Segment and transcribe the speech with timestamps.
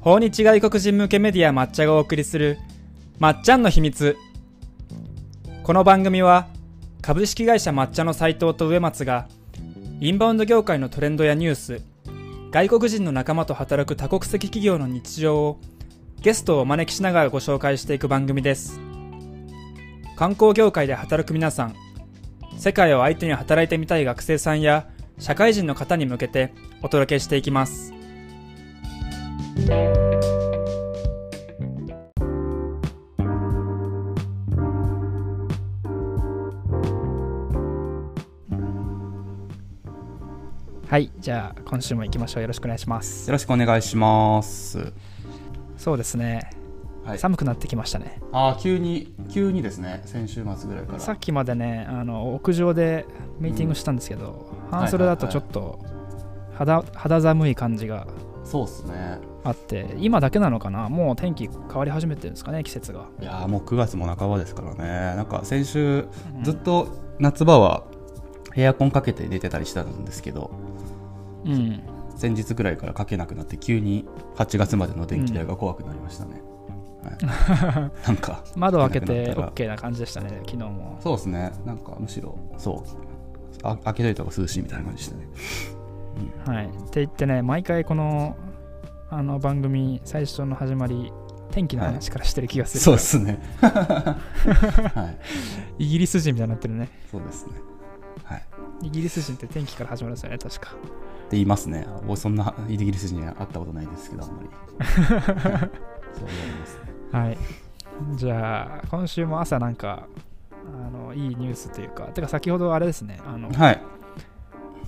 [0.00, 2.58] 訪日外国人向けメディア抹茶がお送りする
[3.18, 4.16] まっちゃんの秘密。
[5.62, 6.48] この番組は
[7.02, 9.28] 株式会社抹茶の斉藤と植松が
[10.00, 11.82] インバウンド業界のトレンドやニュース
[12.50, 15.60] 外国人の仲間と働く多国籍企業の日常を
[16.22, 18.80] ゲストをお招きしながらご紹介していく番組です。
[20.16, 21.74] 観光業界で働く皆さん
[22.56, 27.99] 世界を相手に働いてみたい学生さんや社会人の方に向けてお届けしていきます。
[40.90, 42.42] はいじゃあ今週も行きましょう。
[42.42, 43.28] よろしくお願いします。
[43.30, 44.92] よろしくお願いします。
[45.76, 46.50] そうですね、
[47.04, 48.20] はい、寒くなってきましたね。
[48.32, 50.02] あー急に急にですね。
[50.04, 50.98] 先週末ぐらいから。
[50.98, 53.06] さっきまでねあの屋上で
[53.38, 55.78] ミーティングしたんですけど、半袖だとちょっと
[56.54, 58.08] 肌肌寒い感じが
[58.44, 59.18] そうっすね。
[59.44, 60.88] あって今だけなのかな？
[60.88, 62.62] もう天気変わり始めてるんですかね？
[62.64, 63.06] 季節が。
[63.20, 65.16] いやーもう9月も半ばですからね。
[65.16, 66.42] なんか先週うん。
[66.42, 67.84] ずっと夏場は
[68.56, 70.50] エアコンかけて寝てたりしたんですけど
[71.44, 71.80] うん。
[72.16, 74.04] 先日ぐらいからかけなくなって急に
[74.36, 76.42] 8月までの電気代が怖くなりましたね、
[77.02, 80.98] はい、なんか窓開けて OK な感じでしたね昨日も。
[81.00, 81.52] そうですね。
[81.64, 83.10] なんかむしろそう。
[83.62, 85.28] あ開けといた方が涼しいみたいな感じでしたね
[86.46, 86.66] はい。
[86.66, 88.36] って言ってね毎回この
[89.10, 91.12] あの番組最初の始まり
[91.50, 93.40] 天気の話からしてる気がする、そうですね。
[93.60, 95.14] は
[95.78, 95.84] い。
[95.84, 96.88] イギリス人みたいになってるね。
[97.10, 97.54] そうですね。
[98.24, 98.42] はい。
[98.82, 100.70] イギリス人って天気から始まるんですよね確か。
[100.70, 101.86] って言いますね。
[102.06, 104.48] 僕そんなイギリス人には会ったことないですけど、あんまり。
[104.48, 105.70] は いそう言われ
[106.60, 106.90] ますね。
[107.12, 107.38] はい。
[108.14, 110.06] じゃあ今週も朝なんか
[110.66, 113.82] あのいいニュースというかてか先ほどあれですねあのはい。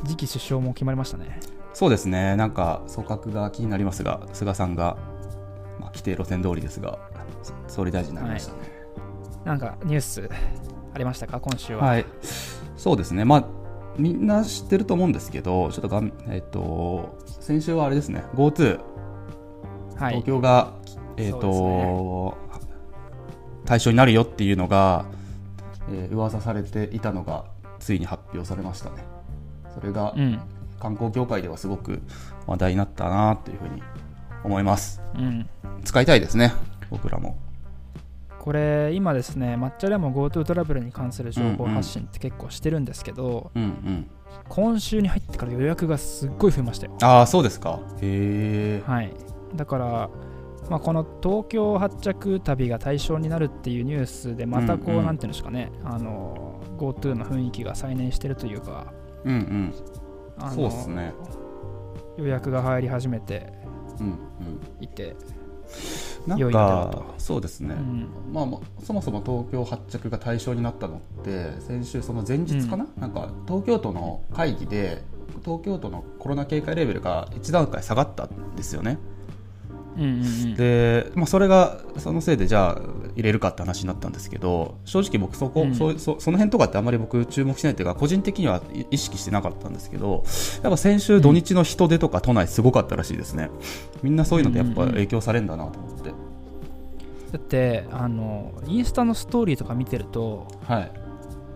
[0.05, 1.39] 次期首相も決まりましたね
[1.75, 2.37] そうですね。
[2.37, 4.99] なんか、組閣が気になりますが、菅さんが、
[5.81, 6.99] まあ、規定路線通りですが、
[7.43, 8.59] そ総理大臣になりましたね。
[9.45, 10.29] なんかニュース
[10.95, 11.41] ありましたか？
[11.41, 12.07] 今週は、はい。
[12.77, 13.25] そうですね。
[13.25, 13.45] まあ、
[13.97, 18.81] みんな知ってると思うんですけど、ちょっとがん、えっと、先週はあれですね、GoTo、
[19.97, 20.75] はい東京が、
[21.17, 22.35] えっそうと、
[23.65, 25.07] 対象になるよっていうのが、
[25.91, 27.47] えー噂されていたのが、
[27.79, 29.05] ついに発表されましたね。
[29.83, 30.41] それがうん
[30.81, 32.01] 観光業界ではすごく
[32.47, 33.83] 話題になったなというふうに
[34.43, 35.03] 思います。
[35.17, 35.49] うん
[35.85, 36.53] 使いたいですね、
[36.91, 37.37] 僕らも。
[38.39, 44.11] これ今ですね抹茶でも GoTo トラベルに関する情報発信って結構してるんですけど、うんうん。
[44.49, 47.81] 今週に入ってから予約がすっごい増えましたよああ、そうですか。
[48.01, 48.91] へえ。
[48.91, 49.13] はい
[49.55, 50.11] だから、
[50.71, 58.93] まあ、この東京発着旅が対象になるっていうニュースでまたこう、うんうんなんていうんですかねあの GoTo の雰囲気が再燃してるというか
[59.25, 59.75] うんうん。
[60.55, 61.13] そうですね。
[62.17, 63.53] 予約が入り始めて
[64.01, 64.17] うんうん。
[64.81, 65.17] いて、
[66.27, 75.03] なん良いんだろうかとそうですね、うんまあまあ、そもそも東京発着が対象になったのって先週その前日かな,、なんか東京都の会議で
[75.45, 78.99] 東京都のコロナ警戒レベルが1段階下がったんですよね
[79.97, 80.55] うんうんうん。
[80.55, 82.83] で、まあ、それがそのせいでじゃあ
[83.15, 85.75] 入れるかって話になったんですけど正直僕そこ、うん。
[85.75, 90.25] そそその辺とかってあんまり僕注目しないというか個人的には意識してなかったんですけど
[90.63, 93.51] やっぱ先週土日の人出とか都内すごかったらしいですね。
[94.03, 100.93] みんなそういうのでやっぱ影響されるんだなと思って、だってあのインスタのストーリーとか見てるとはい。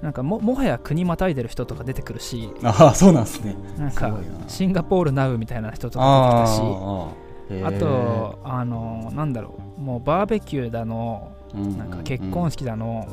[0.03, 3.57] なんかももはや国またいでる人とか出てくるしああそうなんですね。
[3.79, 4.15] なんか
[4.47, 6.61] シンガポールナウみたいな人とか出てきたし
[7.65, 9.81] あとあのなんだろう。
[9.81, 13.07] もうバーベキューだのなんか結婚式だの、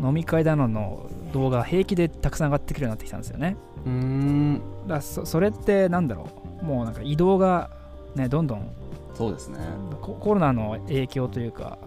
[0.00, 3.56] 飲み会だのの動画平気でたくさん上がってくるようになってきたんですよね。
[3.84, 4.60] うーん。
[4.86, 6.28] だそそれってなんだろ
[6.60, 6.64] う。
[6.64, 7.70] もうなんか移動が
[8.14, 8.70] ねどんどん
[9.14, 9.58] そうですね。
[10.00, 11.78] ココロナの影響というか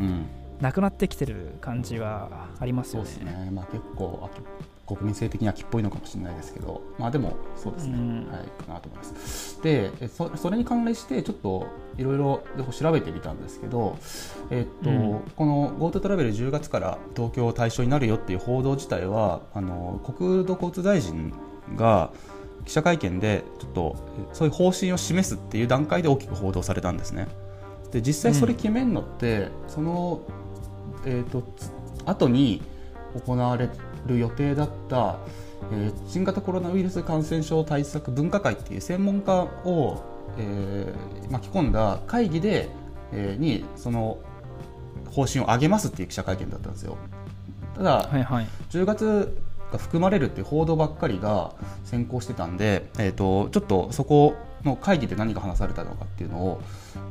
[0.00, 0.26] うん。
[0.60, 3.50] なくなってきてる感じはありますそうよねですね。
[3.50, 4.42] まあ結構秋
[4.96, 8.28] 国民性的に秋っぽいのかもしれないですけどまあでもそうですね、うん。
[8.28, 9.62] はいかなと思います。
[9.62, 11.66] でえそそれに関連してちょっと
[11.96, 12.42] いろいろ
[12.72, 13.96] 調べてみたんですけど
[14.50, 15.20] えっと、うん。
[15.36, 21.32] この GoTo トラベル10月から東京対象になるよっていう報道自体はあの国土交通大臣
[21.76, 22.10] が
[22.64, 27.28] 記者会見でちょっとえそういう方針を示すっていう段階で大きく報道されたんですね。
[27.90, 30.20] で実際それ決めるのって、その、
[31.04, 31.72] えー、とつ
[32.06, 32.62] 後に
[33.26, 33.68] 行われ
[34.06, 35.18] る予定だった、
[35.72, 40.02] えー新型コロナウイルス感染症対策分科会っていう専門家を、
[40.38, 42.68] えー巻き込んだ会議で、
[43.12, 44.18] えーにその
[45.10, 46.96] 方針を上げますっていう記者会見だったんですよ。
[47.76, 49.36] ただ、はいはい10月
[49.72, 51.52] が含まれるっていう報道ばっかりが
[51.84, 56.62] 先行してたんで、えー、とちょっとそこの会議で何が話されたのかっていうのを、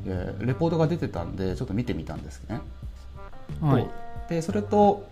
[0.06, 2.60] えーレポートが出てたんでちょっと見てみたんですね。
[3.62, 3.88] はい
[4.30, 5.10] でそれと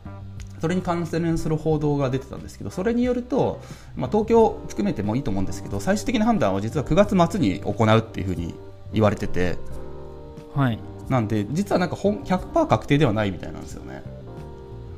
[0.60, 3.62] それに関連する報道が出てたんですけどそれによると、
[3.96, 8.56] まあ、東京含めてもいいと思うんですけど最終的な判断は実は9月末に行うっていうふうに
[8.92, 9.58] 言われてて
[10.58, 10.80] はい。
[11.08, 14.04] なんで実はなんか本100%確定ではないみたいなんですよね。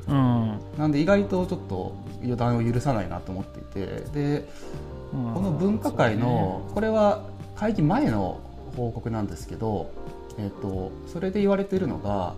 [0.08, 0.58] うん。
[0.78, 4.48] なんで意外とちょっと予断を許さないなと思っていてで
[5.12, 5.34] うん。
[5.34, 7.24] この分科会の、これは
[7.56, 8.40] 会議前の
[8.76, 9.90] 報告なんですけど、
[10.38, 12.34] えっとそれで言われているのが、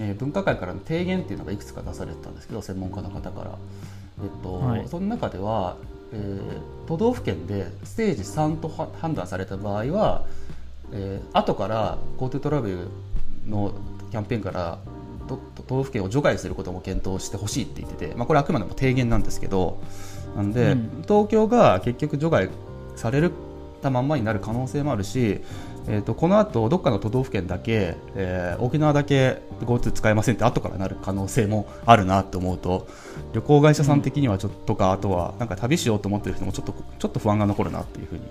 [0.00, 3.58] えー分科会からの提言っていうのがいくつか出されてたんですけど専門家の方から、
[4.22, 4.88] えっとはい。
[4.88, 5.76] その中では、
[6.12, 10.24] えー都道府県でステージ3とは判断された場合は、
[10.92, 12.88] えー後から GoTo トラベル
[13.46, 13.74] の
[14.10, 14.78] キャンペーンから
[15.26, 19.82] 都都道府県を除外することも検討してほしいって言ってて、まあ、これあくまでも提言なんですけど
[20.36, 21.02] なんで、うん。
[21.02, 22.48] 東京が結局除外
[22.94, 23.32] される
[23.82, 25.40] たまんまになる可能性もあるし、
[25.88, 32.88] えー、とこの後どっかの都道府県だけ、えー沖縄だけ GoTo 使えませんって後からなる可能性もあるなと思うと
[33.32, 38.22] 旅行会社さん的にはちょっとか、あとはなんか旅しようと思ってる人もちょっとちょっと不安が残るなっていうふうに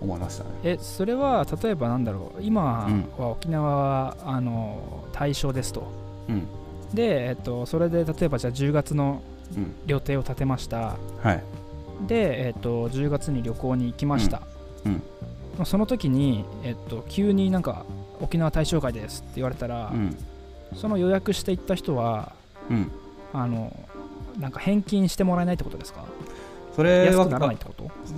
[0.00, 0.50] 思いましたね。
[0.64, 5.90] えそれは例えばなんだろう今うんは沖縄はあの対象ですと。
[6.28, 6.46] うん。
[6.94, 9.22] で、えっと、それで例えばじゃあ10月の
[9.56, 9.74] うん。
[9.86, 10.96] 予定を立てました。
[11.22, 11.42] はい。
[12.06, 14.42] で、えっと、10月に旅行に行きました、
[14.84, 14.92] うん。
[14.92, 15.29] まあ
[15.64, 17.84] その時に、えっと、急になんか
[18.20, 20.16] 沖縄対象外ですって言われたら、うん。
[20.76, 22.32] その予約して行った人は
[22.70, 22.90] うん、
[23.32, 23.76] あの
[24.38, 26.04] なんか返金してもらえないってことですか？
[26.76, 27.28] それは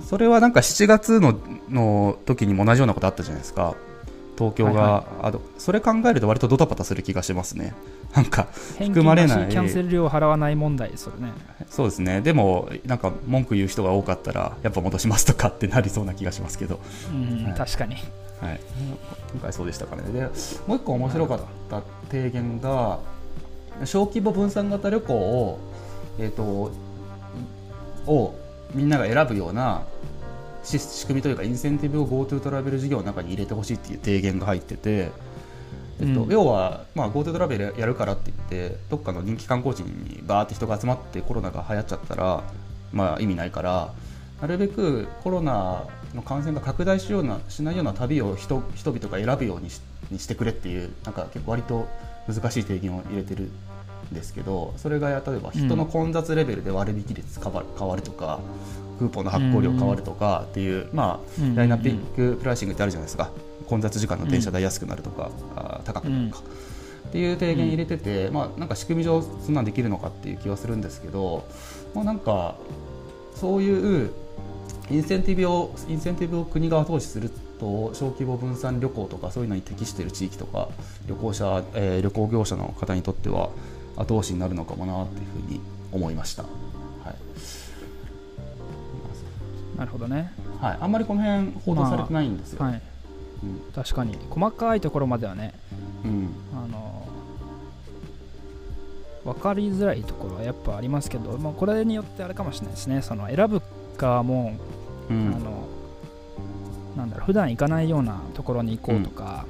[0.07, 1.35] それはなんか7月の
[1.69, 3.73] の時にも同じようなことあったじゃないですか
[4.37, 7.73] 東京が、はあとそれ考えると割とドタバタする気がしますね。
[8.15, 8.47] なんか
[8.77, 9.49] 返含まれない。
[9.49, 11.31] キャンセル料を払わない問題ですよね。
[11.69, 12.21] そうですね。
[12.21, 16.79] でもなんか文句言う人が多かったらやっぱ戻しますとかってなりそうな気がしますけど、
[17.11, 17.53] うん、はい。
[17.53, 17.95] 確かに。
[18.41, 18.59] はい、
[19.31, 20.03] 今回そうでしたかね。
[20.11, 20.21] で
[20.67, 21.39] もう一個面白かっ
[21.69, 22.99] た提言が
[23.85, 25.59] 小規模分散型旅行を、
[26.19, 26.71] えー、と
[28.05, 28.35] を
[28.73, 30.12] みんなが選ぶようなし
[30.63, 35.11] 仕組みというかインセンティブを GoTo トラベル事業の中に入れてほしいっていう提言が入ってて、
[35.99, 36.31] えっとうん。
[36.31, 42.43] 要は、まあ、GoTo トラベルやるからって言ってどっかの人気観光地にバーって人が集まってコロナが流行っちゃったら、
[42.91, 43.93] まあ、意味ないから
[44.41, 49.81] なるべくコロナの感染が拡大しようなしないような旅を人人々が選ぶようにし
[50.11, 51.87] にしてくれっていうなんか結構割と
[52.27, 53.49] 難しい提言を入れてる
[54.11, 58.39] んですけどそれが例えば人の混雑レベルで割引率変わる変わるとか
[59.03, 63.29] クーポンの発行量変わるとかっていう、まあ、うんダイナミックプライシングってあるじゃないですか。
[63.67, 66.43] 混雑時間の電車代安くなるとか、あー高くなるとか。
[67.09, 71.45] っていう提言入れてて、まあ、なんか仕組み上そんなんできるのかっていう気はするんですけど、
[71.93, 72.55] まあ、なんか
[73.35, 74.11] そういう
[74.89, 77.29] インセンティブをインセンティブを国が後押しする
[77.59, 80.69] と小規模分散旅行とかそういうのに適している地域とか
[81.07, 83.49] 旅行者、えー旅行業者の方にとっては
[83.95, 85.61] 後押しになるのかもなっていうふうに
[85.91, 86.45] 思いました。
[89.77, 90.31] なるほどね。
[90.61, 92.63] はい、あんまりこの辺報道されてないんですよ。
[92.63, 92.81] はい。
[93.75, 94.17] 確かに。
[94.29, 95.53] 細かいところまではね
[96.05, 96.11] うん。
[96.11, 97.07] うんあの
[99.23, 103.01] 分かりづらいところはやっぱありますけど、まあ、これによってあれかもしれないですね。
[103.01, 103.61] その選ぶ
[103.97, 104.53] 側も、
[105.09, 105.33] うん。
[105.33, 105.67] あの
[106.97, 109.45] なんだろう普段行かないようなところに行こうとか、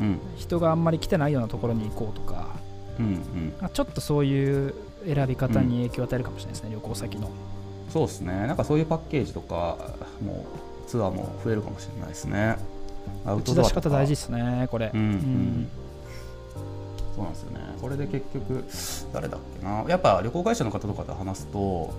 [0.00, 0.20] うん。
[0.36, 2.56] 人があんまり来てないようなところに行こうとか
[2.98, 3.54] うんうん。
[3.60, 4.74] まあちょっとそういう
[5.06, 7.30] 選び方に影響を与えるかもしれないですね、旅行先の
[7.88, 8.46] そうですね。
[8.46, 9.78] なんかそういうパッケージとか
[10.24, 10.44] も
[10.86, 12.56] うツアーも増えるかもしれないですね。
[13.24, 15.68] 打ち出し方大事ですねこれ、うんうん。
[17.14, 17.60] そうなんですよね。
[17.80, 18.64] これで結局
[19.12, 19.84] 誰だっけな。
[19.88, 21.92] やっぱ旅行会社の方とかと話すと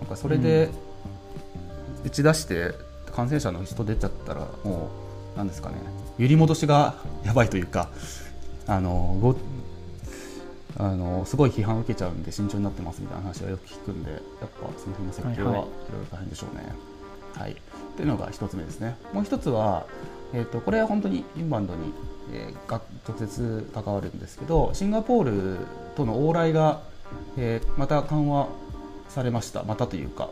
[0.00, 0.70] なんかそれで
[2.04, 2.72] 打ち出して
[3.14, 4.90] 感染者の人出ちゃったらも
[5.34, 5.76] うなんですかね。
[6.18, 7.90] 揺り戻しがやばいというか
[8.66, 9.36] あのご
[10.78, 14.46] あのすごい批判を受けちゃうんで慎重になってますみたいな話はよく聞くんでやっぱ
[14.78, 15.68] その辺の設計ははいはい。
[15.68, 16.96] いろいろ大変でしょうね。
[17.34, 17.56] はい、
[17.96, 18.96] というのが一つ目ですね。
[19.12, 19.86] もう一つは、
[20.32, 21.92] えー、とこれは本当にインバウンドに、
[22.32, 25.24] えーが直接関わるんですけどシンガポー
[25.58, 26.80] ルとの往来が、
[27.36, 28.48] えーまた緩和
[29.08, 29.62] されました。
[29.62, 30.30] またというか、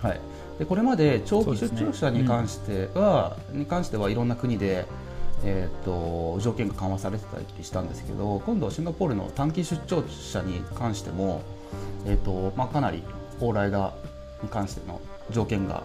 [0.00, 0.20] はい、
[0.58, 4.86] でこれまで長期出張者に関しては、に関してはいろんな国で、
[5.44, 11.42] えー、と条件が緩和されてたりしたんですけど今度シンガポールの短期出張者に関しても、
[12.06, 13.02] えーとまあ、かなり
[13.40, 13.94] 往来が
[14.42, 15.84] に関しての条件が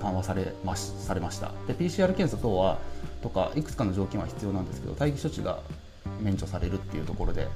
[0.00, 1.52] 緩和されましされました。
[1.66, 2.78] で PCR 検査等は
[3.22, 5.60] とかいくつかの条件は必要なんですけど待機処置が
[6.20, 7.48] 免除されるっていうところで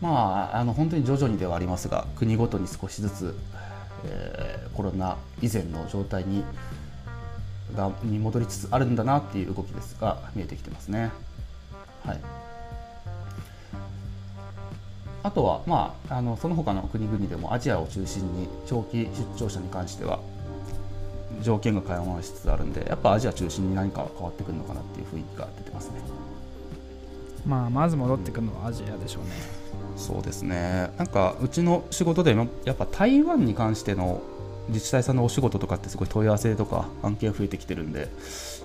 [0.00, 3.34] まああの本当に徐々にではありますが国ごとに少しずつ、
[4.04, 6.44] えーコロナ以前の状態に
[7.76, 11.10] がに戻りつつあるんだなっていう動きですが見えてきてますね。
[12.04, 12.20] はい
[15.22, 20.20] あとは、まあ、あのその他の国々でもアジアを中心に長期出張者に関しては
[21.42, 26.00] 条件が緩和しつつあるんでやっぱアジア中心に何か変わってくるのかなっていう雰囲気が出てますね。
[27.46, 29.30] まあまず戻ってくるのはアジアでしょうね。
[29.96, 34.22] そうですねなんかうちの仕事でもやっぱ台湾に関しての
[34.68, 38.08] 自治体さんのお仕事とかってすごい問い合わせとか案件増えてきてるんで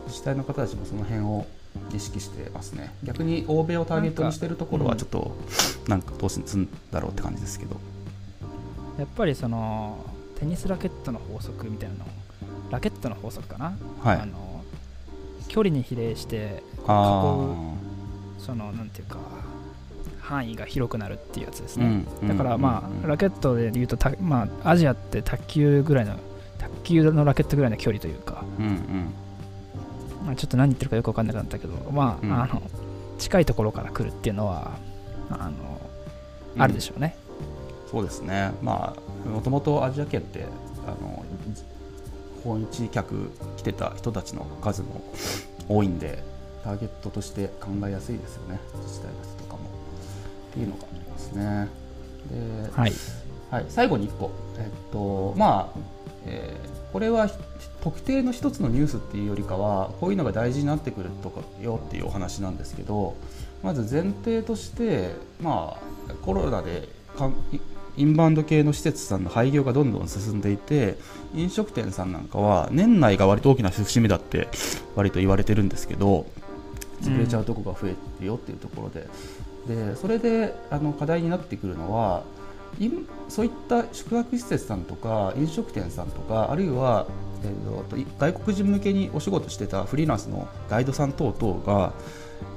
[0.05, 1.45] 自治体の方たちもその辺を
[1.93, 2.93] 意識してますね。
[3.03, 5.36] 逆に欧米をターゲットにしてるところはちょっと
[5.88, 7.77] なんかどうするんだろうって感じですけど。
[9.00, 9.98] やっぱりその
[10.39, 12.05] テニスラケットの法則みたいなの
[12.69, 14.19] ラケットの法則かな、はい。
[14.19, 14.63] あの
[15.48, 17.74] 距離に比例して囲うあ
[18.38, 19.17] そのなんていうか
[20.24, 26.15] 範囲が広くなるっていうやつですーね、うんだからまあ、うんうんラケットで言うとた、まあ、アジアって卓球ぐらいの
[26.58, 29.13] 卓球のラケットぐらいの距離というか、うんうん。
[30.25, 32.34] まあ、ちょっと何言ってるかよく分かんなくなったけど、まあうん。
[32.34, 32.62] あの
[33.20, 34.72] 近いところから来るっていうのは
[35.30, 35.82] あの、
[36.58, 37.18] あるでしょうね。
[37.92, 40.46] そうですね、まあ、もともとアジア圏って
[40.88, 41.24] あの
[42.44, 45.03] 訪日客来てた人たちの数も
[45.70, 46.24] 多いんで
[46.63, 48.60] ターゲットとして考えやすいですよね。
[48.77, 49.70] 自治体の人とかも
[50.60, 51.67] いうのがありますね。
[52.31, 52.93] で、はい、
[53.51, 55.79] はい、最後に1個、えっとまあ
[56.25, 57.33] えーこれはひ
[57.81, 63.17] 特定の一つのニュースっていうよりかはこういうのが大事になってくるとかよっていうお話なんですけど
[63.63, 65.75] まず前提として、ま
[66.07, 67.60] あ、コロナでかんイ
[67.95, 70.98] インバウンド系の施設さんの廃業がどんどん進んでいて
[71.33, 74.48] 飲食店さんなんかは年内が割と大きな節目だって
[74.95, 76.25] 割と言われてるんですけど
[77.01, 79.07] 潰れちゃうとこが増えてるよっていうところで,、
[79.67, 82.24] でそれであの課題になってくるのは
[83.29, 87.08] そういった宿泊施設さんとか飲食店さんとかあるいは、
[87.43, 91.93] えーと外国人向けにお仕事してたフリーランスのガイドさん等々が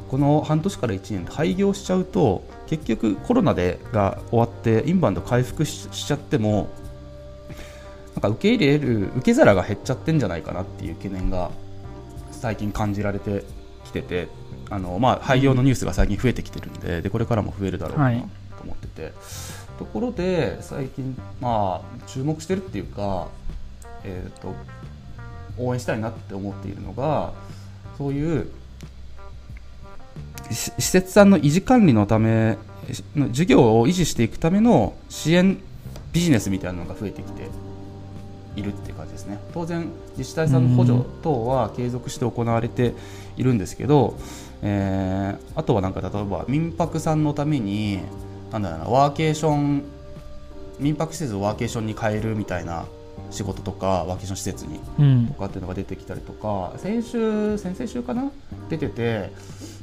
[0.08, 6.68] この半年から1年で廃業しちゃうと結局コロナでが終わってインバウンド回復ししちゃっても
[8.14, 11.50] なんか受け入れる受け皿が減っちゃってんじゃないかなっていう懸念が
[12.30, 13.44] 最近感じられて
[13.84, 14.28] きてて。
[14.70, 18.20] あの、まあ、廃業のニュースが最近増えてきてるんででこれからも増えるだろうなはい
[18.56, 19.12] と思ってて、
[19.78, 23.28] ところで最近、まあ、注目してるっていうか、
[24.02, 24.54] えー、と
[25.58, 27.32] 応援したいなって思っているのが
[27.98, 28.50] そういう
[30.50, 32.58] し施設さんの維持管理のため
[33.30, 35.58] 事業を維持していくための支援
[36.12, 37.42] ビジネスみたいなのが増えてきて
[38.56, 39.38] いるっていう感じですね。
[39.54, 42.94] 当然自治体さんの補助等は継続して行われて
[43.36, 44.16] いるんですけど、
[44.62, 48.00] えーあとはなんか例えば民泊さんのために
[48.52, 49.84] なんだろうなワーケーション
[50.78, 52.84] 民泊施設をワーケーションに変えるみたいな
[53.30, 55.26] 仕事とかワーケーション施設にうん。
[55.28, 58.30] とかっていうのが出てきたりとか先週先々週かな？
[58.68, 59.30] 出てて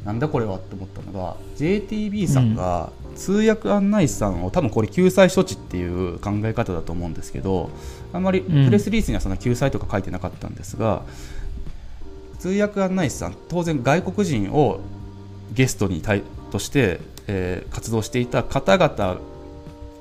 [0.05, 7.69] なんだこれはって思ったのが JTB さんが通訳案内士さんを多分これ救済処置っていう考え方だと思うんですけど
[8.11, 8.65] あんまりうん。
[8.65, 11.03] プレスリリースにはそんな救済とか書いてなかったんですが、
[12.39, 14.81] 通訳案内士さん当然外国人を
[15.53, 19.19] ゲストに対として、えー活動していた方々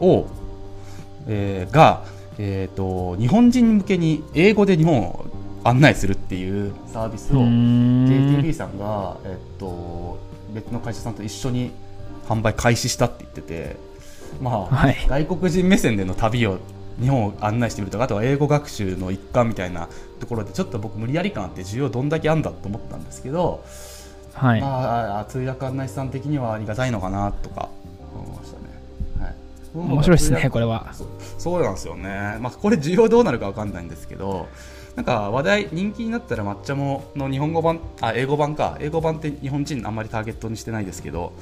[0.01, 0.27] を、
[1.27, 2.05] えーが、
[2.39, 5.25] えー、と日本人向けに英語で日本を
[5.65, 10.19] 案内するっていうサービスを JTB さんが、えっと、
[10.53, 11.71] 別の会社さんと一緒に
[12.27, 13.77] 販売開始したって言ってて、
[14.41, 14.97] まあはい。
[15.09, 16.59] 外国人目線での旅を
[17.01, 19.89] 日本を案内してみるとかあとは英語学習の一環みたいな
[20.21, 23.65] ところでちょっと僕無理やり感あって需要どんだけあんだと思ったんですけど、
[24.35, 27.71] はい、まあ、通訳案内士さん的にはありがたいのかなとか
[28.15, 28.65] 思いましたね。
[29.21, 29.35] はい、
[29.75, 30.89] 面白いですねこれは。
[30.93, 31.07] そう
[31.39, 34.47] そうなんですよね、まあ、これ需要どうなるかわかんないんですけど
[34.95, 38.77] なんか話題人気になったら抹茶もの日本語版あ英語版か。
[38.81, 41.33] 英語版って日本人あんまりターゲットにしてないですけど、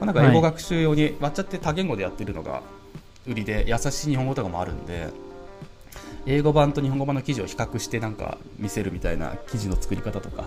[0.00, 2.62] まあ、なんか英語学習用に、抹茶って多言語でやってるのが
[3.26, 5.08] 売りで優しい日本語とかもあるんで
[6.26, 10.44] 英語版と日本語版の記事を比較してなんか見せるみたいな記事の作り方とか、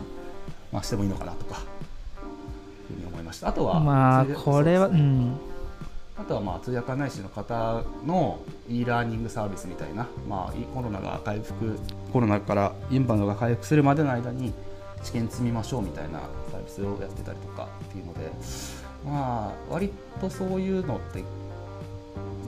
[0.72, 3.48] まあ、してもいいのかなとかいうふうに思いました。
[3.48, 5.02] あとはまあこれはそうね。
[5.02, 5.40] ん。
[6.18, 8.40] あとはまあ通訳案内士の方の
[8.70, 11.80] e ラーニングサービスみたいな、まあ、いコロナが回復
[12.14, 14.54] コロナからインバウンドが回復するまでの間に
[15.04, 16.20] 知見積みましょうみたいな
[16.52, 18.32] サービスをやってたりとかっていうので、
[19.06, 21.24] まあ、割とそういうのって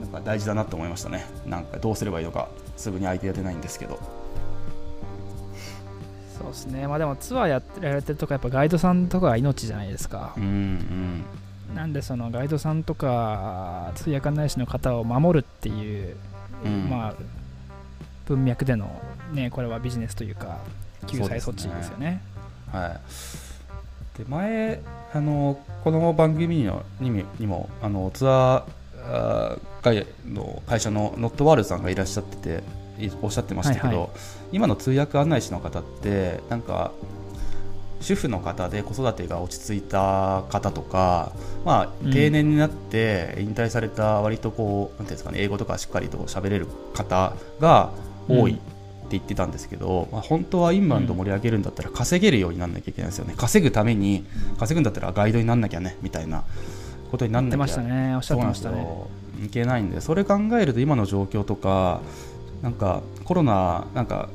[0.00, 1.26] なんか大事だなと思いましたね。
[1.46, 3.98] なんかどうすればいいのかすぐにアイデア出ないんですけど。
[6.38, 6.86] そうですね。
[6.86, 10.34] まあでもツアーやってられてるとかやっぱガイドさんとかが命じゃないですか。
[10.36, 11.24] うんうん。
[11.74, 16.16] なんでそのガイドさんとか通訳案内士の方を守るっていう、
[16.64, 16.88] うん。
[16.90, 17.14] まあ
[18.26, 18.90] 文脈での
[19.32, 20.58] ねこれはビジネスというか
[21.06, 22.22] 救済措置ですよね。
[22.72, 23.00] はい、
[24.16, 24.80] で前
[25.12, 34.08] あのこの番組にのにもにもあのツアー会の会社のノットワールドさんがいらっしゃってていおっしゃってましたけど、はいはい。
[34.52, 36.92] 今の通訳案内士の方ってなんか
[38.00, 41.32] 主婦の方で子育てが落ち着いた方とか、
[41.64, 42.12] まあ、うん。
[42.12, 47.90] 定年になって引退された割とこう、なんていうんですかね英語とかしっかりと喋れる方が
[48.28, 48.60] 多い
[49.18, 53.34] 言ってたんですけど、まあ、本当はインバウンド盛り上げるんだったら稼げるようにならなきゃいけないんですよね。
[53.36, 54.24] 稼ぐために
[54.58, 56.44] 稼ぐんだったらガイドになんなきゃねみたいな
[57.10, 58.86] ことになん言ってなきゃましたね、おっしゃってましたね。
[59.44, 62.00] いけないんでそれ考えると今の状況とか
[62.62, 64.28] なんかコロナなんか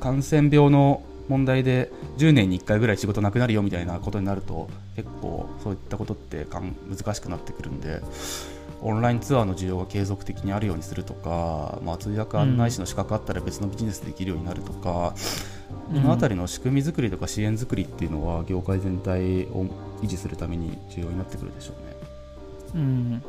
[0.00, 8.02] 感染病の問題で10年に1回ぐらい仕事なくなるよみたいなことになると結構そういったことって難しくなってくるんで
[8.82, 15.14] オンラインツアーの需要が継続的にあるようにするとか、まあ、通訳案内士の資格あったら別のビジネスできるようになるとか、
[15.92, 16.02] うん。
[16.02, 19.66] この辺りの仕組み作りとか支援作りっていうのは業界全体を
[20.02, 21.92] 維持するために重要になってくるでしょうね。
[22.74, 23.22] うん、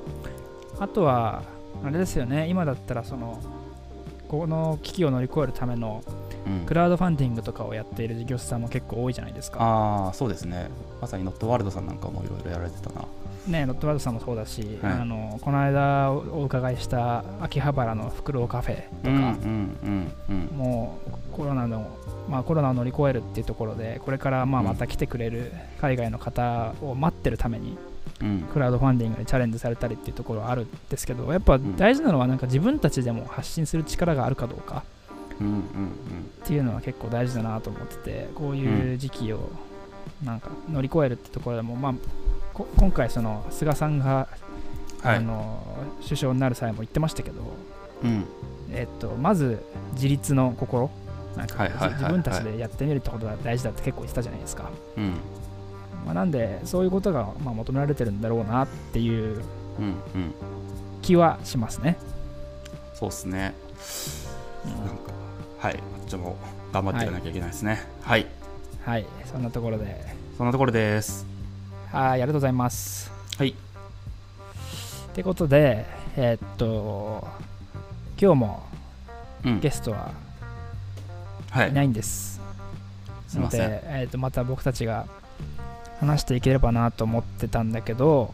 [0.80, 1.44] あとは、
[1.84, 3.40] あれですよね、今だったらその、
[4.28, 6.04] この危機を乗り越えるための
[6.46, 6.66] うん。
[6.66, 9.60] クラウドファンディングとかをやっている事業者さんも結構多いじゃないですか。
[9.62, 10.70] ああそうですね。
[11.00, 13.06] まさにノットワールドさんなんかもいろいろやられてたな
[13.48, 14.94] ね、ノットワールドさんもそうだし、はい。
[14.94, 19.38] あのこの間おお伺いした秋葉原のフクロウカフェとか、
[20.56, 21.88] もうコロナの、
[22.30, 24.68] まあ、コロナを乗り越えるっていうところで、これからまあうん。
[24.68, 27.78] また来てくれる海外の方を待ってるために、
[28.22, 28.28] うん。
[28.28, 34.84] うんクラウドファンディングにチャレンジされたりっていうところはあるんですけど、やっぱ大事なのはなんか自分たちでも発信する力があるかどうか
[35.34, 39.50] っていうのは結構大事だなと思ってて、こういう時期を
[40.24, 42.00] なんか乗り越えるってところでも、まあ、こ
[42.54, 44.28] 今回、その菅さんが、
[45.02, 45.18] はい。
[45.18, 45.62] あの
[46.02, 47.42] 首相になる際も言ってましたけど、
[48.04, 48.26] うん。
[48.72, 49.62] えっと、まず
[49.94, 50.90] 自立の心。
[51.36, 52.00] なんかはいはいはいはい。
[52.00, 55.14] 自分たちでやってみるってことが大事だって結構言ってたじゃないですか、うん。
[56.06, 59.44] まあ、なんでそういうことがまあ求められてるんだろうなっていう
[59.80, 60.34] うんうん。
[61.02, 61.98] 気はしますね、
[62.94, 63.54] そうですね。
[64.66, 64.86] うん。
[64.86, 65.12] なんか
[65.60, 65.74] はい。
[65.74, 66.38] こっちも
[66.72, 67.82] 頑張っていかなきゃいけないですね。
[68.04, 68.28] はい、
[68.86, 69.06] はい。
[69.26, 70.16] そんなところで。
[70.38, 71.33] そんなところです
[71.94, 73.12] はいありがとうございます。
[73.38, 73.50] はい。
[73.50, 73.56] っ
[75.14, 75.86] てことで
[76.18, 77.28] えっと
[78.20, 78.64] 今日も
[79.46, 79.60] うん。
[79.60, 80.12] ゲストは
[81.52, 81.70] はい。
[81.70, 82.42] いないんです、
[83.28, 83.62] すいません。
[83.62, 85.06] ので、えっとまた僕たちが
[86.00, 88.34] 話していければなと思ってたんだけど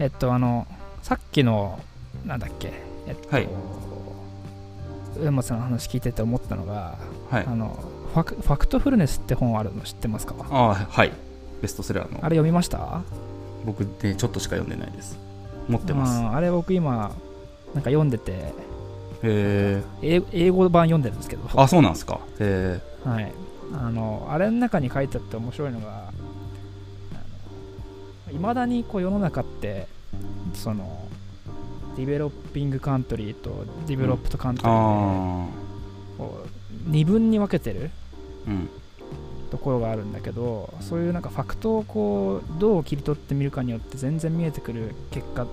[0.00, 0.66] えっとあの
[1.02, 1.78] さっきの
[2.26, 2.72] なんだっけ
[3.06, 3.48] えっと、はい。
[5.20, 6.98] 上松さんの話聞いてて思ったのが、
[7.30, 7.44] はい。
[7.46, 7.78] あの
[8.12, 10.34] ファクファクトフルネスって本あるの知ってますか？
[10.50, 11.12] あーはい
[11.60, 12.18] ベストセラーの。
[12.24, 13.02] あれ読みました？
[13.64, 15.18] 僕でちょっとしか読んでないです。
[15.68, 16.18] 持ってます。
[16.18, 16.92] うんあれ僕今
[17.74, 18.32] なんか読んでて。
[18.32, 18.52] へ
[19.22, 21.42] え英英語版読んでるんですけど。
[21.60, 22.20] あそうなんですか。
[22.38, 23.32] へはい、
[23.74, 26.12] あのあれの中に書いてあって面白いのが
[28.30, 29.88] いまだにこう世の中って
[30.54, 31.08] その
[31.96, 35.46] developing country と developed country であ
[36.18, 36.48] こう
[36.90, 37.90] 二分に分けてる。
[38.46, 38.70] あうん
[39.48, 45.46] ところがあるんだけどそういうなんかファクトをこうどう切り取ってみるかによって全然見えてくる結果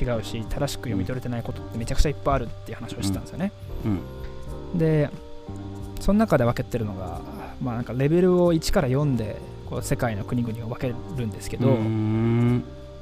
[0.00, 3.52] 違うし正しく読み取れてないことってめちゃくちゃいっぱいあるっていう話をしてたんですよね、
[3.84, 3.88] う
[4.76, 4.78] ん。
[4.78, 5.10] で
[6.00, 7.20] その中で分けてるのが、
[7.60, 9.36] まあ、なんかレベルを1から4で
[9.68, 11.68] こう世界の国々を分けるんですけど、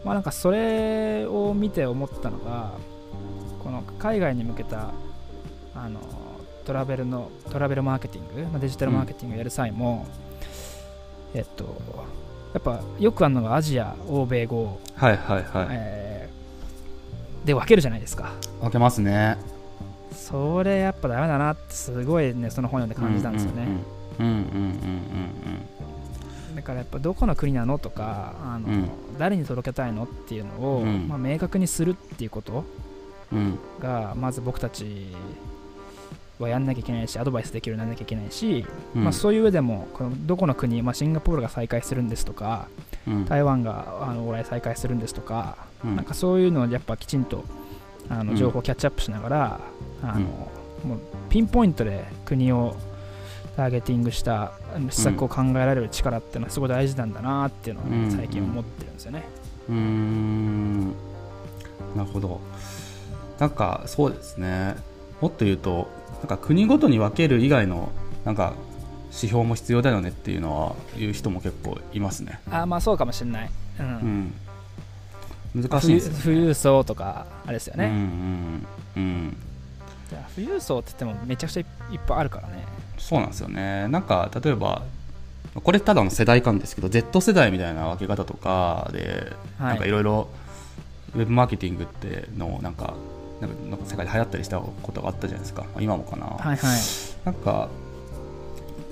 [0.04, 2.72] まあ、なんかそれを見て思ったのが
[3.62, 4.92] この海外に向けた
[5.74, 6.00] あの
[6.64, 10.06] トラベルのトラベルマーケティング、まあ、デジタルマーケティングをやる際も、
[11.34, 11.64] えっと
[12.54, 16.38] やっぱよくあるのがアジア欧米豪、はいはいはい、えー
[17.44, 18.32] で分けるじゃないですか。
[18.60, 19.38] 分けますね。
[20.12, 23.66] それやっぱダメだなってすごいねその本読んで感じたんですよね、
[26.54, 28.88] だからやっぱどこの国なのとかあの、うん。
[29.18, 31.08] 誰に届けたいのっていうのを、うん。
[31.08, 32.64] まあ、明確にするっていうこと
[33.80, 35.06] がまず僕たち
[36.42, 39.04] はやんなきゃいけないしアドバイスできるようにならなきゃいけないし、うん。
[39.04, 42.68] まあ、そういう上でもこのどこの国、まあ、シンガポールが再開するんですとか
[43.06, 43.24] うん。
[43.24, 45.96] 台湾があの往来再開するんですとか,、うん。
[45.96, 47.44] なんかそういうのをやっぱきちんと
[48.08, 48.28] あうん。
[48.28, 49.60] の情報をキャッチアップしながら、
[50.02, 50.20] あの
[50.84, 50.98] もう
[51.28, 52.76] ピンポイントで国を
[53.56, 54.52] ターゲティングした
[54.90, 58.10] 施策を考えられる力っていうのはすごい大事なんだなっていうのをね、うん。
[58.12, 59.24] 最近思ってるんですよね。
[59.68, 60.86] うーん。
[61.96, 62.40] なるほど。
[63.38, 64.76] なんかそうですね
[65.20, 65.88] もっと言うと
[66.20, 67.90] なんか国ごとに分ける以外の
[68.24, 68.54] なんか
[69.06, 72.40] 指標も必要だよねっていうのは言う人も結構いますね。
[72.50, 73.50] あまあそうかもしれない。
[73.80, 74.32] うん。
[75.54, 75.62] うん。
[75.62, 76.00] 難しいね。
[76.22, 79.36] 富裕層とかあれですようんうね、んうん。
[80.34, 81.62] 富裕層って言ってもめちゃくちゃい
[81.96, 82.64] っぱいあるからね。
[82.98, 83.88] そうなんですよね。
[83.88, 84.82] なんか例えば
[85.54, 89.68] これただの世代間ですけど Z 世代みたいな分け方とかで、はい。
[89.70, 90.28] なんかいろいろ
[91.14, 92.94] ウェブマーケティングってのなんか
[93.40, 96.80] なんかなんか世界で流行ったりしたことがあったじゃないですか、まあ今もかな、はいはい。
[97.24, 97.68] なんか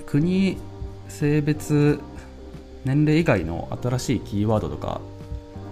[0.05, 0.57] 国
[1.09, 1.99] 性別
[2.85, 5.01] 年齢以外の新しいキーワードとか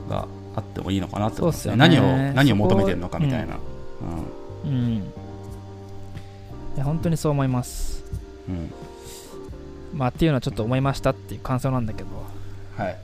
[0.10, 1.80] があってもいいのかなって思っすよね。
[1.80, 3.58] 何を何を求めてるのかみたいな、
[4.66, 5.00] うん。
[5.00, 5.02] い
[6.78, 8.04] や本当にそう思います。
[8.50, 8.56] うん。
[8.56, 8.72] うん
[9.94, 12.10] まあっていうのはちょっと思いましたっていう感想なんだけど。
[12.76, 12.98] はい。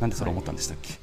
[0.00, 0.94] なんでそれ思ったんでしたっけ、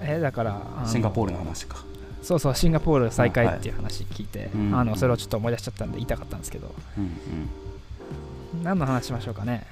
[0.00, 1.84] えだからシンガポールの話か
[2.24, 6.74] そうそうシンガポール再開っていう話聞いて、うんあのそれをちょっと思い出しちゃったんで言いたかったんですけど。
[6.98, 8.62] うんうん。
[8.64, 9.66] 何の話しましょうかね？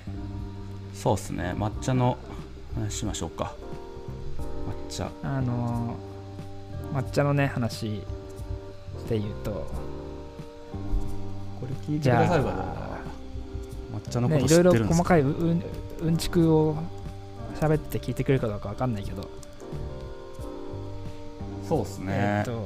[0.94, 1.54] そうですね。
[1.56, 2.18] 抹茶の
[2.74, 3.54] 話しましょうか。
[4.88, 5.08] 抹茶。
[5.22, 5.96] あの
[6.92, 8.02] 抹茶のね話
[9.08, 9.50] で言うと。
[11.60, 12.64] これ聞いてくださるかな
[13.98, 15.62] 抹茶のこねいと知ろいろ細ってるんですか、かいうん
[16.02, 16.76] うんちくを
[17.60, 19.30] 喋って聞いてくれるかどうかわかんないけど、
[21.68, 22.62] そうですね、えっと。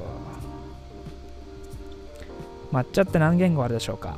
[2.72, 4.16] 抹茶って何言語あるでしょうか？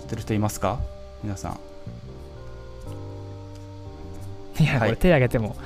[0.00, 0.80] 知ってる人いますか？
[1.22, 1.58] 皆さん。
[4.62, 4.90] いや、はい。
[4.90, 5.56] これ手挙げても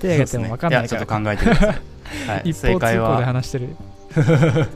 [0.00, 1.68] 手挙げても分かんないから、ねいやちょっと考えてください、
[2.28, 3.76] はい、 一方通正解行では話してる。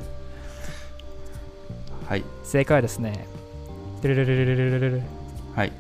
[2.09, 2.25] はい。
[2.43, 3.27] 正解はですね
[4.03, 5.03] ルルルルルルルルル
[5.55, 5.73] はい。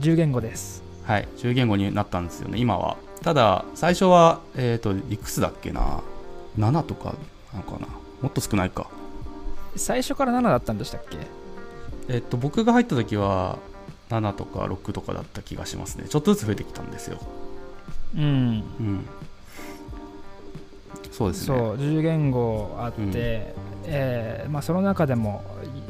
[0.00, 0.82] 10言語です。
[1.04, 1.28] はい。
[1.36, 6.00] 10言語になったんですよね今はただ最初はえっ、といくつだっけな
[6.58, 7.14] ？7とか
[7.52, 7.88] なのかな？
[8.22, 8.88] もっと少ないか。
[9.76, 11.18] 最初から7だったんでしたっけ？
[12.08, 13.58] えっ、と僕が入った時は
[14.10, 16.06] 7とか6とかだった気がしますね。
[16.08, 17.18] ちょっとずつ増えてきたんですよ。
[18.16, 18.22] うん。
[18.22, 18.24] う
[18.82, 19.06] ん。
[21.10, 21.58] そうですね。
[21.58, 23.12] そう10言語あって、うん。
[23.84, 25.44] えーまあ、その中でも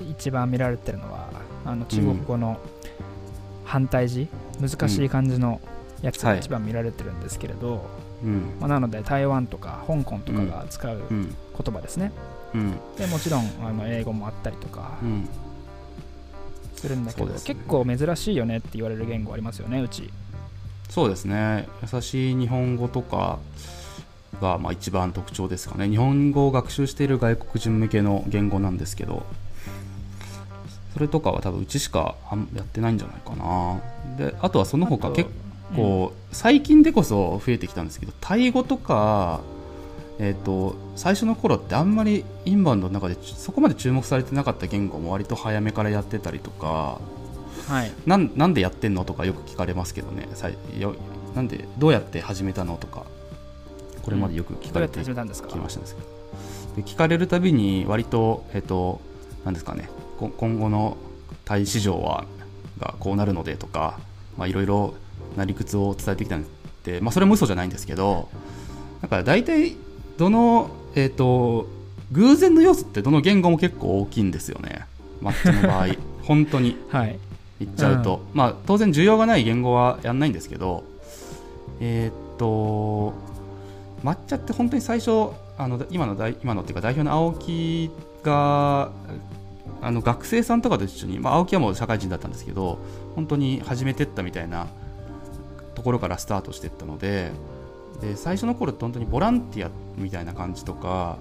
[0.07, 1.29] い一番見られてるのは
[1.65, 2.59] あの中国語の
[3.65, 4.29] 反対字、
[4.61, 5.61] 難しい漢字の
[6.03, 7.89] やつがはい一番見られてるんですけれど、
[8.23, 8.57] うん。
[8.61, 11.35] まあ、なので台湾とか香港とかが使ううん。
[11.65, 12.13] 言葉ですね、
[12.55, 12.73] うん。
[12.97, 15.29] でもちろんあの英語もあったりとかうん。
[16.77, 17.55] するんだけど、そうですね。
[17.55, 20.11] 結構珍しいよねって言われる言語ありますよねうち。
[20.89, 21.69] そうですね。
[21.93, 23.39] 優しい日本語とか
[24.41, 25.89] がまあ一番特徴ですかね。
[25.89, 29.27] 日本語を学習している外国人向けの言語なんですけど
[30.95, 32.15] それとかは多分うちしか
[32.55, 33.81] やってないんじゃないかな。
[34.17, 35.11] であとはその他
[35.73, 39.41] あと結構最近でこそ増えてきたんですけどタイ語とか
[40.21, 47.01] えー、と最初の頃ってあんまりインバウンドの中でそこまで注目されてなかった言語も割と早めからやってたりとか
[47.69, 47.93] はい。
[48.07, 50.29] なんなんでやってんのとかよく聞かれますけどね。
[50.35, 50.97] さいよ
[51.35, 53.05] なんでどうやって始めたのとか
[54.03, 55.25] これまでよく聞かれて始めた。
[55.25, 55.29] ん。
[55.29, 56.09] ですかきましたんですけど
[56.77, 59.01] で聞かれるたびに割とえっ、と
[59.45, 59.89] なんですかね。
[60.19, 60.97] こ今後の
[61.45, 62.25] タイ市場は
[62.79, 64.01] がこうなるのでとか
[64.37, 64.95] まあいろいろ
[65.39, 66.45] な理屈を伝えてきたん
[66.85, 68.29] で、まあ、それも嘘じゃないんですけど
[69.03, 69.77] だから大体
[70.19, 71.69] どのえっ、と
[72.13, 74.87] 偶然の要素ってどの言語も結構大きいんですよね。
[75.23, 75.89] 抹茶の場合。
[76.25, 76.77] 本当に。
[76.89, 77.19] はい。
[77.61, 80.85] 言っちゃうと、まあ当然需要がない言語はやんないんですけど
[81.81, 83.15] えーっと
[84.05, 87.91] 抹茶って本当に最初あの今の代今のっていうか代表の青木
[88.23, 88.93] が
[89.81, 92.79] あの学生さんとかと一緒に、まあ、青木はもう社会人だったんですけど
[93.15, 94.69] 本当に始めてったみたいな
[95.79, 97.31] ところからスタートしていったので
[98.01, 101.19] で最初の頃って本当にボランティアみたいな感じとか、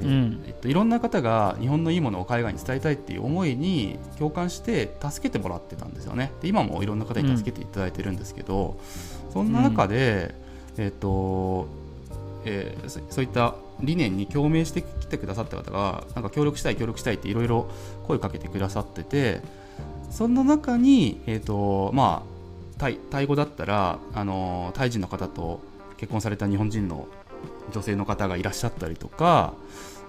[0.00, 0.42] えうん。
[0.46, 6.32] えっと、いろんな方が日本のいいものを海外に伝えたいっていう思いに共感して助けてもらってたんですよね。
[6.40, 8.80] で今もいろんな方に助けていただいてるんですけど、
[9.32, 10.34] そんな中で、
[10.78, 11.68] えっと
[12.44, 17.70] えーそそういった理念に共鳴してきてくださった方がなんか協力したい協力したいっていろいろ
[18.06, 19.40] 声かけてくださってて
[20.10, 22.29] その中に、えーとまあ、
[22.80, 25.60] タイタイ語だったら、あのタイ人の方と
[25.98, 27.06] 結婚された日本人の
[27.72, 29.52] 女性の方がいらっしゃったりとか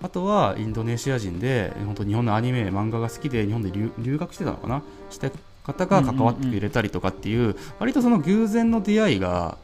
[0.02, 4.82] あとはインドネシア人で本当日本のアニメ漫画が好きで日本で留留学してたのかな？
[5.10, 5.30] した
[5.64, 9.58] 方が関わってくれたりとかっていう,、割とその偶然の出会いが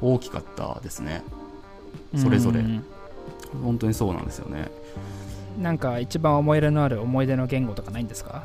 [0.00, 1.22] 大きかったですね。
[2.16, 2.60] それぞれ。
[2.60, 2.84] うん。
[3.62, 4.68] 本当にそうなんですよね。
[5.60, 8.42] なんか一番思い入れのある思い出の言語とかないんですか？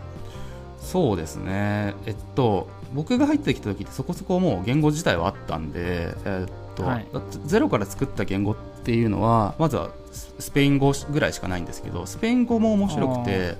[0.79, 1.95] そうですね。
[2.05, 7.07] えっと僕が入ってきた時ってそこそこもう言語自体はあったんで、えっとはい。
[7.45, 13.55] ゼロから作った言語っていうのはまずはススペイン語ぐらいしかないんですけどスペイン語も面白くて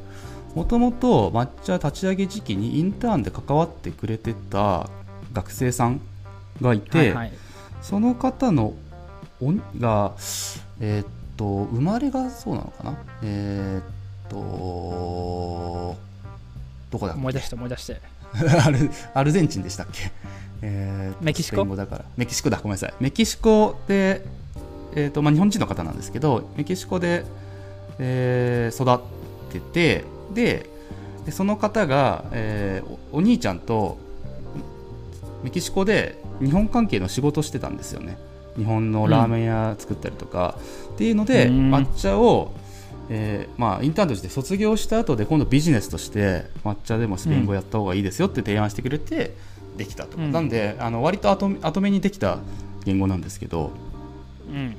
[0.56, 4.90] もともと抹茶立ち上げ時期にインターンで関わってくれてた
[5.34, 6.02] 学生さん
[6.62, 7.34] がいて、はいはい。
[7.82, 8.74] その方の
[9.42, 10.14] おが、
[10.80, 11.06] えーっ
[11.38, 12.98] と生まれがそうなのかな？
[13.24, 13.84] えー、っ
[14.30, 15.96] と
[16.92, 18.02] どこだ思い出して思い出して
[18.66, 20.12] アルアルゼンチンでしたっけ、
[20.62, 21.64] えーメキシコ？
[21.76, 22.06] だから。
[22.18, 22.58] メキシコだ。
[22.58, 22.94] ごめんなさい。
[23.00, 24.24] メキシコで、
[24.96, 27.26] えーとまあ、日本人の方なんですけどメキシコで、
[28.00, 29.06] えー育っ
[29.52, 30.70] ててで
[31.26, 33.98] でその方が、えーおお兄ちゃんと
[35.44, 38.18] メキシコで日本関係の仕事をしてたんですよね。
[38.58, 40.56] 日本のラーメン屋作ったりとか、
[40.94, 41.72] っていうのでうん。
[41.74, 42.54] 抹茶を、
[43.10, 49.36] えーまあ、インターンとして卒業した後で今度ビジネスとして抹茶でもスペイン語やった方がいいですよって提案してくれて
[49.78, 50.50] できたと、うんなん。
[50.50, 52.40] であの割と後後目にできた
[52.86, 53.72] 言語なんですけど
[54.48, 54.76] うん。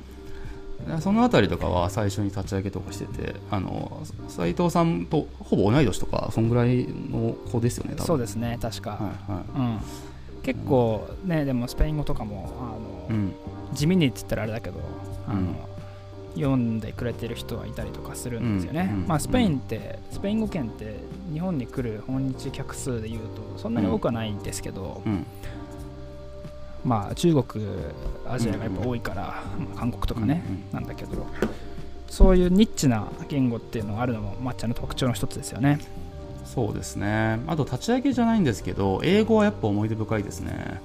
[0.99, 9.59] そのあたりとかは最初に立ち上げとかしててあの斉藤さんとほぼ同い年とかそんぐらいの子ですよねそうですね確か、はいはい。
[9.59, 9.61] う
[10.39, 12.51] ん、結構ねでもスペイン語とかも
[13.09, 13.33] あの、うん。
[13.73, 14.79] 地味にって言ったらあれだけど
[15.27, 15.55] あの、うん
[16.35, 20.95] 読んでくれてる人はいたりとかするんですよね、まあ、スペインってスペイン語圏って
[21.33, 25.25] 日本に来る訪日客数でいうとそんなに多くはないんですけど、うん。
[26.83, 27.65] まあ中国
[28.27, 31.27] アジアがやっぱ多いから、まあ韓国とかね、なんだけど
[32.07, 35.79] そういうニッチな言語っていうのがあるのも抹茶の特徴の一つですよね。
[36.43, 37.39] そうですね。
[37.47, 40.81] あと立ち上げじゃないんですけど英語はやっぱ思い出深いですね。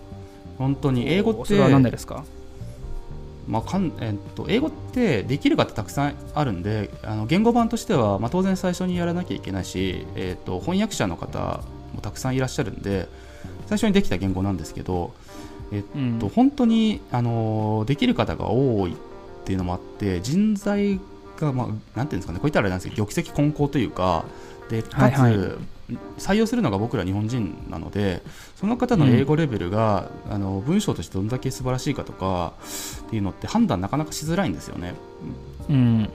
[0.59, 2.25] 本当に英語ってそれは何でですか？
[3.49, 11.61] まあかんえっと、英語ってできる方たくさんあるんであの言語版としては、まあ、当然最初にやらなきゃいけないし、えっと、翻訳者の方
[11.95, 13.09] もたくさんいらっしゃるんで
[13.67, 15.13] 最初にできた言語なんですけど、
[15.73, 16.19] えっうん。
[16.19, 18.97] と、本当にあのできる方が多いっ
[19.45, 21.01] ていうのもあって人材
[21.39, 21.67] が、まあ、
[21.99, 24.25] なんていうんですかねこういったらあれなんですけど玉石混交というか
[24.69, 25.76] でかつ、はいはい
[26.19, 28.23] 採用するのが僕ら日本人なので
[28.57, 32.55] その方の英語レベルが、あの文章としてどんだけ素晴らしいかとか
[33.07, 34.95] っていうのって判断なかなかしづらいんですよね。
[35.69, 36.11] うん。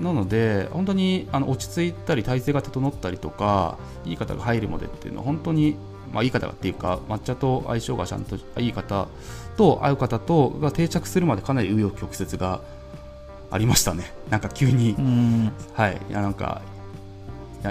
[0.00, 5.76] なので本当にあの落ち着いたり体制が整ったりとかいい方が入るまでっていうのは本当に、
[6.12, 9.08] まあ、いい方がっていうか抹茶と相性がちゃんといい方
[9.56, 12.60] と合う方とが定着するまでかなり紆余曲折が
[13.50, 14.12] ありましたね。
[14.30, 15.52] なんか急に、うん。
[15.74, 16.62] はい、いやなんか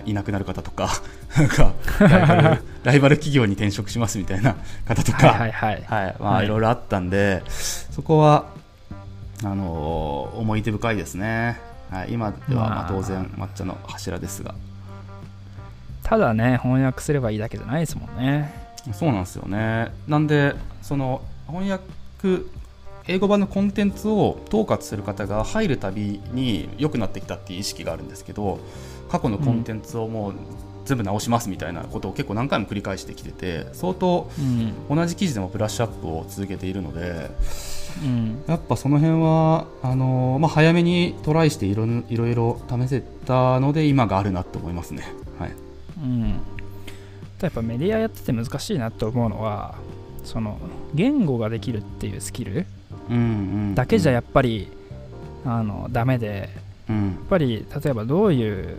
[0.06, 0.90] いなくなる方とか
[1.38, 5.84] なんかライバル ライバル企業に転職しますみたいな方とか、はいはいはい。
[5.86, 6.46] はいまあ、はい。
[6.46, 8.46] いろいろあったんで、そこは
[9.44, 12.90] あのー思い出深いですね、はい、今ではままああ。
[12.90, 14.54] 当然抹茶の柱ですが。
[16.04, 18.54] ただね翻訳すればいいだけじゃないですもんね。
[18.94, 19.92] そうなんですよね。
[20.08, 21.84] なんでその翻訳
[23.08, 28.60] 英語版のコンテンツを統括する方が入るたびに良くなってきたっていう意識があるんですけど
[29.10, 30.34] 過去のコンテンツをもう
[30.86, 34.96] 全部直しますみたいなことを結構何回も繰り返してきてて相当うん。
[34.96, 37.30] 同じ記事でもブラッシュアップを続けているので
[38.04, 38.44] うん。
[38.48, 45.04] やっぱその辺はあのーまあ、早めにトライしていろいろいろ試せたので今があるなと思いますね。
[45.38, 45.52] はい。
[46.02, 46.40] うん。
[47.42, 49.76] やっぱメディアやってて難しいなと思うのは
[50.24, 50.60] その
[50.94, 52.66] 言語ができるっていうスキル
[53.76, 54.68] だけじゃやっぱり、
[55.46, 56.50] あのダメで
[56.90, 57.06] うん。
[57.06, 58.78] やっぱり例えばどういう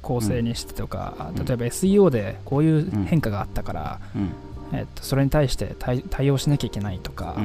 [0.00, 1.44] 構成にしてとか、うん。
[1.44, 4.30] 例えば SEO でこういう変化があったから、うん。
[4.72, 7.36] えっと、それに対して対対応しなきゃいけないとか、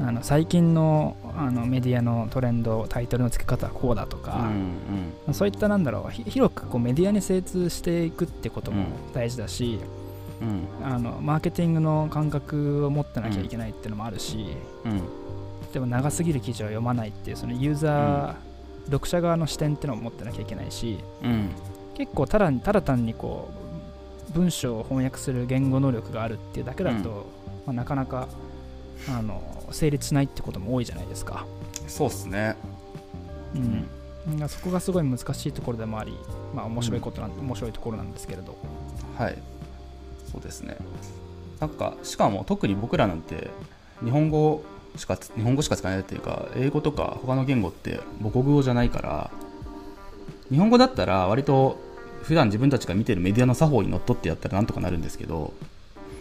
[0.00, 4.48] あの最近のあのメディアのトレンドタイトルの付け方はこうだとか、
[5.28, 5.34] うん。
[5.34, 9.78] そういったなんだろうひ広くこうメディアに精通していくってことも大事だし、
[10.40, 10.86] うん。
[10.86, 14.46] あのマーケティングの感覚を持ってなきゃいけないっていうのもあるし、
[14.84, 15.02] うん。
[15.72, 18.34] でも長すぎる記事を読まないっていうそのユーザー、
[18.90, 21.50] 読者側の視点っていうのを持ってなきゃいけないしうん
[21.94, 23.50] 結構ただただ単にこ
[24.30, 27.26] う文章を翻訳する言語能力があるっていうだけだと、
[27.66, 28.28] まあ、なかなか
[29.08, 31.44] あの成立しないってことも多いじゃないですか。
[31.86, 32.56] そうっすね。
[33.54, 33.88] うん
[34.48, 36.12] そこがすごい難しいところでもあり、
[36.54, 38.58] まあ、面白いことなん、面白いところなんですけれど。
[39.16, 39.38] はい
[40.30, 40.76] そうですね。
[41.60, 43.48] なんかしかも特に僕らなんて
[44.04, 44.62] 日本語
[44.96, 49.30] しか日本語しか使えないっていうか英語とか他の言語って母国語じゃないから
[50.50, 51.78] 日本語だったら割と
[52.22, 55.52] 普段自分たちが見てるメディアの作法にのっとってやったらなんとかなるんですけど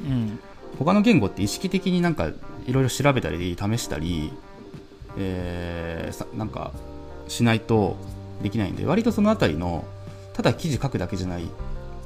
[0.03, 0.39] うん
[0.77, 2.27] 他の言語って意識的になんか
[2.67, 4.32] いろいろ調べたり試したり、
[5.17, 6.71] えーなんか
[7.27, 7.97] しないと
[8.41, 9.86] できないんで割とそのあたりの
[10.34, 11.43] ただ記事書くだけじゃない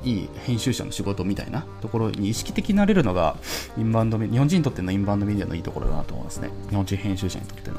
[0.03, 3.35] いい編集者の仕事みたいなところに意識的になれるのが
[3.77, 6.49] インバウンドメ日本人にとってのインバウンドメディアのいいところだなと思いますね。
[6.69, 7.77] 日本人編集者にとっての。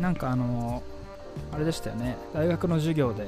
[0.00, 0.82] なんかあの
[1.52, 2.16] あれでしたよね。
[2.34, 3.26] 大学の授業で、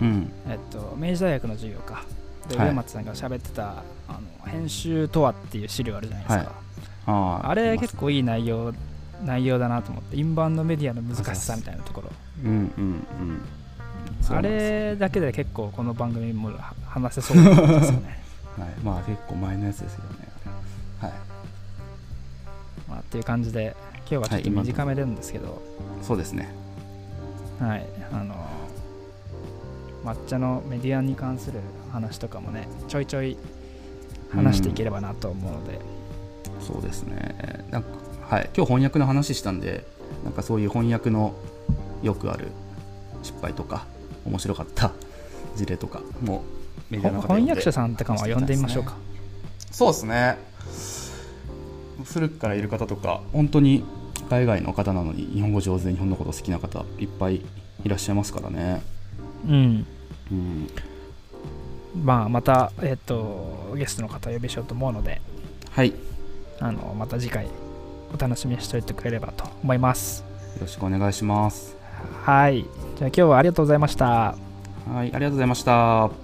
[0.00, 0.32] うん。
[0.48, 2.04] えっと、明治大学の授業か。
[2.48, 2.68] ではい。
[2.68, 6.52] 上松さんが喋ってた、あの編集とはっていう資料あるじゃないですか、
[7.06, 8.72] あーあれ結構いい内容
[9.24, 12.10] 内容だなと思ってインバウンドメディアの難しさみたいなところ。
[12.44, 13.40] うんうんうん
[14.30, 18.18] あれだけで結構この番組もは話せそうなんですよね、
[18.58, 20.28] はい、まあ結構前のやつですよね。
[21.00, 21.12] はい。
[22.88, 25.60] まあ、っていう感じで今日はちょっと短めなんですけど、
[26.02, 26.48] そうですね。
[27.58, 28.34] はい、あの
[30.04, 31.60] 抹茶のメディアに関する
[31.92, 33.36] 話とかもねちょいちょい
[34.32, 35.80] 話していければなと思うので、
[36.60, 37.64] そうですね。
[37.70, 37.88] なんか
[38.28, 38.50] はい。
[38.56, 39.86] 今日翻訳の話したんで
[40.24, 41.34] なんかそういう翻訳の
[42.02, 42.48] よくある
[43.22, 43.86] 失敗とか
[44.24, 44.92] 面白かった
[45.56, 46.44] 事例とかも
[46.90, 48.96] メディアの方翻訳者さんとかも呼んでみましょうか、
[49.70, 50.38] そうですね。
[52.04, 53.84] 古くからいる方とか本当に
[54.28, 58.82] 海外の方なのに日本語上手で日本のこと好きな方いっぱいいらっしゃいますからね。
[59.46, 59.86] うん。
[60.30, 60.68] うん。
[62.02, 65.20] まあまたえっ、とゲストの方お呼びしようと思うので
[65.70, 65.90] はい。
[65.90, 65.94] よ
[66.60, 67.46] あのまた次回
[68.12, 70.24] お楽しみにしておいてくれればと思います。
[70.60, 71.76] ろしくお願いします。
[72.24, 72.64] はい
[72.96, 74.06] じゃあ今日はありがとうございました。
[74.06, 74.36] は
[74.96, 76.23] いありがとうございました。